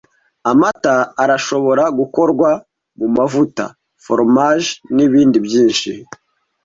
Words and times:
Amata 0.51 0.95
arashobora 1.23 1.83
gukorwa 1.99 2.49
mumavuta, 2.99 3.65
foromaje, 4.03 4.71
nibindi 4.95 5.37
byinshi. 5.45 5.91